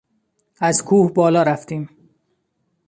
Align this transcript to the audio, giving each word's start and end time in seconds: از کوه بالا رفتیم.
از 0.59 0.85
کوه 0.85 1.11
بالا 1.13 1.43
رفتیم. 1.43 1.89